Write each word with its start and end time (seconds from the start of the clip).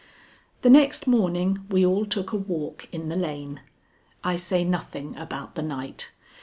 The 0.63 0.69
next 0.71 1.05
morning 1.05 1.63
we 1.69 1.85
all 1.85 2.07
took 2.07 2.31
a 2.31 2.35
walk 2.35 2.87
in 2.91 3.09
the 3.09 3.15
lane. 3.15 3.61
(I 4.23 4.35
say 4.35 4.63
nothing 4.63 5.15
about 5.15 5.53
the 5.53 5.61
night. 5.61 6.09